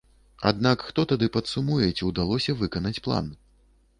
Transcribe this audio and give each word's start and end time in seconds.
Аднак 0.51 0.85
хто 0.87 1.03
тады 1.11 1.27
падсумуе, 1.35 1.89
ці 1.97 2.09
ўдалося 2.09 2.57
выканаць 2.61 2.97
план? 3.09 3.25